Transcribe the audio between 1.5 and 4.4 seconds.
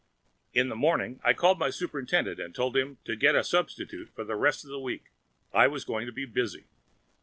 my superintendent and told him to get a substitute for the